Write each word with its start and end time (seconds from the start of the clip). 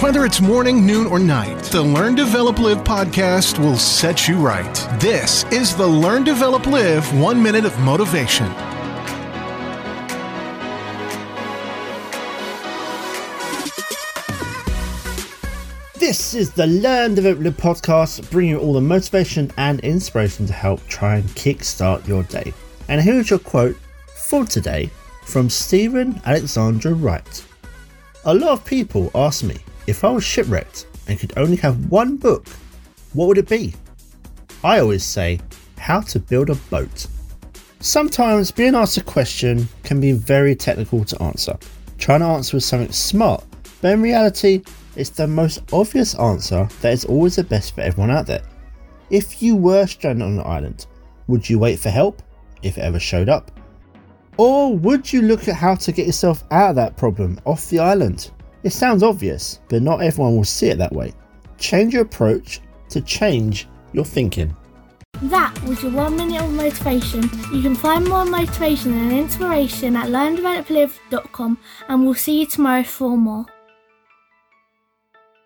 Whether 0.00 0.24
it's 0.24 0.40
morning, 0.40 0.86
noon, 0.86 1.06
or 1.06 1.18
night, 1.18 1.62
the 1.64 1.82
Learn, 1.82 2.14
Develop, 2.14 2.58
Live 2.58 2.78
podcast 2.84 3.58
will 3.58 3.76
set 3.76 4.26
you 4.26 4.38
right. 4.38 4.74
This 4.98 5.44
is 5.52 5.76
the 5.76 5.86
Learn, 5.86 6.24
Develop, 6.24 6.64
Live 6.64 7.12
One 7.20 7.42
Minute 7.42 7.66
of 7.66 7.78
Motivation. 7.80 8.46
This 15.96 16.32
is 16.32 16.50
the 16.50 16.66
Learn 16.66 17.14
Develop 17.14 17.40
Live 17.40 17.58
podcast, 17.58 18.30
bringing 18.30 18.52
you 18.52 18.58
all 18.58 18.72
the 18.72 18.80
motivation 18.80 19.52
and 19.58 19.80
inspiration 19.80 20.46
to 20.46 20.54
help 20.54 20.80
try 20.86 21.16
and 21.16 21.28
kickstart 21.30 22.08
your 22.08 22.22
day. 22.22 22.54
And 22.88 23.02
here's 23.02 23.28
your 23.28 23.38
quote 23.38 23.76
for 24.16 24.46
today 24.46 24.88
from 25.26 25.50
Steven 25.50 26.22
Alexander 26.24 26.94
Wright. 26.94 27.44
A 28.24 28.32
lot 28.32 28.52
of 28.52 28.64
people 28.64 29.10
ask 29.14 29.44
me 29.44 29.58
if 29.86 30.04
I 30.04 30.10
was 30.10 30.24
shipwrecked 30.24 30.86
and 31.08 31.18
could 31.18 31.32
only 31.36 31.56
have 31.56 31.86
one 31.86 32.16
book, 32.16 32.46
what 33.12 33.26
would 33.28 33.38
it 33.38 33.48
be? 33.48 33.74
I 34.62 34.80
always 34.80 35.04
say, 35.04 35.40
How 35.78 36.00
to 36.02 36.18
Build 36.18 36.50
a 36.50 36.54
Boat. 36.54 37.06
Sometimes 37.80 38.50
being 38.50 38.74
asked 38.74 38.98
a 38.98 39.02
question 39.02 39.66
can 39.84 40.00
be 40.00 40.12
very 40.12 40.54
technical 40.54 41.04
to 41.04 41.22
answer. 41.22 41.56
Trying 41.98 42.20
to 42.20 42.26
answer 42.26 42.56
with 42.56 42.64
something 42.64 42.92
smart, 42.92 43.44
but 43.80 43.92
in 43.92 44.02
reality, 44.02 44.62
it's 44.96 45.10
the 45.10 45.26
most 45.26 45.62
obvious 45.72 46.14
answer 46.16 46.68
that 46.82 46.92
is 46.92 47.04
always 47.04 47.36
the 47.36 47.44
best 47.44 47.74
for 47.74 47.80
everyone 47.80 48.10
out 48.10 48.26
there. 48.26 48.42
If 49.08 49.42
you 49.42 49.56
were 49.56 49.86
stranded 49.86 50.26
on 50.26 50.38
an 50.38 50.46
island, 50.46 50.86
would 51.26 51.48
you 51.48 51.58
wait 51.58 51.78
for 51.78 51.90
help 51.90 52.22
if 52.62 52.76
it 52.76 52.82
ever 52.82 53.00
showed 53.00 53.28
up? 53.28 53.50
Or 54.36 54.76
would 54.76 55.12
you 55.12 55.22
look 55.22 55.48
at 55.48 55.54
how 55.54 55.74
to 55.76 55.92
get 55.92 56.06
yourself 56.06 56.44
out 56.50 56.70
of 56.70 56.76
that 56.76 56.96
problem 56.96 57.40
off 57.44 57.68
the 57.70 57.78
island? 57.78 58.30
It 58.62 58.72
sounds 58.72 59.02
obvious, 59.02 59.60
but 59.68 59.82
not 59.82 60.02
everyone 60.02 60.36
will 60.36 60.44
see 60.44 60.68
it 60.68 60.78
that 60.78 60.92
way. 60.92 61.12
Change 61.58 61.94
your 61.94 62.02
approach 62.02 62.60
to 62.90 63.00
change 63.00 63.68
your 63.92 64.04
thinking. 64.04 64.54
That 65.22 65.60
was 65.64 65.82
your 65.82 65.92
one 65.92 66.16
minute 66.16 66.42
of 66.42 66.50
motivation. 66.52 67.22
You 67.52 67.62
can 67.62 67.74
find 67.74 68.08
more 68.08 68.24
motivation 68.24 68.92
and 68.94 69.12
inspiration 69.12 69.96
at 69.96 70.06
learndeveloplive.com 70.08 71.58
and 71.88 72.04
we'll 72.04 72.14
see 72.14 72.40
you 72.40 72.46
tomorrow 72.46 72.82
for 72.82 73.16
more. 73.16 73.46